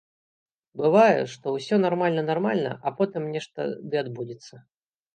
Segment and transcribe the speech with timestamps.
[0.81, 4.55] Бывае, што ўсё нармальна-нармальна, а потым нешта ды адбудзецца.